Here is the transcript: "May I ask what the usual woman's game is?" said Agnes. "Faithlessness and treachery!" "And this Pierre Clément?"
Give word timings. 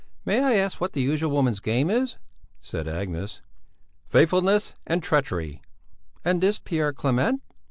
"May 0.25 0.43
I 0.43 0.53
ask 0.55 0.81
what 0.81 0.93
the 0.93 1.01
usual 1.03 1.29
woman's 1.29 1.59
game 1.59 1.91
is?" 1.91 2.17
said 2.59 2.87
Agnes. 2.87 3.39
"Faithlessness 4.07 4.73
and 4.87 5.03
treachery!" 5.03 5.61
"And 6.25 6.41
this 6.41 6.57
Pierre 6.57 6.91
Clément?" 6.91 7.37